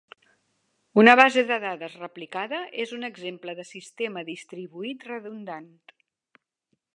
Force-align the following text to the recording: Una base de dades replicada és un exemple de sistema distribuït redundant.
Una 1.01 1.11
base 1.19 1.43
de 1.51 1.57
dades 1.63 1.97
replicada 2.03 2.61
és 2.85 2.95
un 2.97 3.09
exemple 3.11 3.55
de 3.61 3.67
sistema 3.73 4.25
distribuït 4.31 5.07
redundant. 5.11 5.71